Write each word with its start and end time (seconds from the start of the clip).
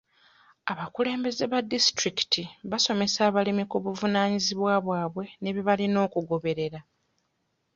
Abakulembeze 0.71 1.43
ba 1.51 1.59
disitulikiti 1.71 2.41
baasomesa 2.69 3.19
abalimi 3.29 3.63
ku 3.71 3.77
buvanaanyizibwa 3.83 4.73
bwabwe 4.85 5.25
ne 5.41 5.49
bye 5.55 5.65
balina 5.67 5.97
okugoberera. 6.07 6.79